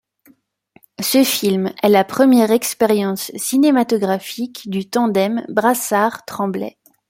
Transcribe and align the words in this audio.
Ce 0.99 1.23
film 1.23 1.73
est 1.83 1.87
la 1.89 2.03
première 2.03 2.49
expérience 2.49 3.31
cinématographique 3.37 4.67
du 4.67 4.89
tandem 4.89 5.45
Brassard-Tremblay. 5.47 6.79